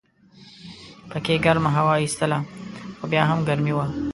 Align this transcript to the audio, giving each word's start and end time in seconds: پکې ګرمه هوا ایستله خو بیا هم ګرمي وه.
پکې 1.09 1.35
ګرمه 1.45 1.69
هوا 1.77 1.93
ایستله 2.01 2.39
خو 2.97 3.05
بیا 3.11 3.23
هم 3.29 3.39
ګرمي 3.47 3.73
وه. 3.75 3.85